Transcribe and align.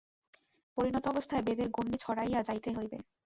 পরিণত 0.77 1.05
অবস্থায় 1.07 1.45
বেদের 1.47 1.67
গণ্ডী 1.69 1.97
ছাড়াইয়া 1.97 2.41
যাইতে 2.47 2.69
হইবে। 2.77 2.97